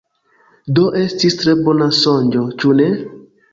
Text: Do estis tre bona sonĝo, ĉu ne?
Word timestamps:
Do 0.79 0.85
estis 1.01 1.37
tre 1.43 1.55
bona 1.69 1.91
sonĝo, 2.01 2.43
ĉu 2.63 2.75
ne? 2.83 2.91